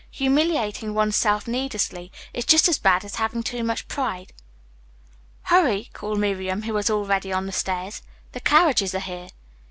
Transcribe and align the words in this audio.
"Humiliating 0.09 0.95
one's 0.95 1.15
self 1.15 1.47
needlessly 1.47 2.11
is 2.33 2.43
just 2.45 2.67
as 2.67 2.79
bad 2.79 3.05
as 3.05 3.17
having 3.17 3.43
too 3.43 3.63
much 3.63 3.87
pride." 3.87 4.33
"Hurry," 5.43 5.91
called 5.93 6.17
Miriam, 6.17 6.63
who 6.63 6.73
was 6.73 6.89
already 6.89 7.31
on 7.31 7.45
the 7.45 7.51
stairs. 7.51 8.01
"The 8.31 8.39
carriages 8.39 8.95
are 8.95 8.99
here." 8.99 9.27